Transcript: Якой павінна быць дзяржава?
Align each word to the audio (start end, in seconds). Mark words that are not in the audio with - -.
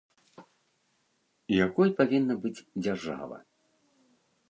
Якой 1.65 1.89
павінна 2.01 2.35
быць 2.47 2.57
дзяржава? 2.83 3.37